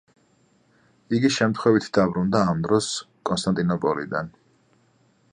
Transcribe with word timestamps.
იგი 1.17 1.29
შემთხვევით 1.35 1.89
დაბრუნდა 1.97 2.41
ამ 2.53 2.63
დროს 2.67 2.87
კონსტანტინოპოლიდან. 3.31 4.33